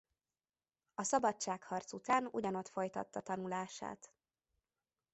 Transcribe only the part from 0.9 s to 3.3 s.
A szabadságharc után ugyanott folytatta